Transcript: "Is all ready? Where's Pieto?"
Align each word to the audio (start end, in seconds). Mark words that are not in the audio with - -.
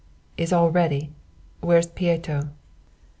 "Is 0.35 0.51
all 0.51 0.71
ready? 0.71 1.11
Where's 1.59 1.85
Pieto?" 1.85 2.49